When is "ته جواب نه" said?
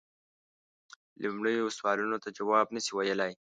2.23-2.79